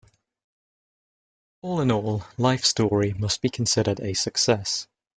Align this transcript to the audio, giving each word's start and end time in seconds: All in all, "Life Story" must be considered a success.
All 1.61 1.79
in 1.79 1.91
all, 1.91 2.23
"Life 2.39 2.65
Story" 2.65 3.13
must 3.13 3.39
be 3.39 3.49
considered 3.49 3.99
a 3.99 4.15
success. 4.15 4.87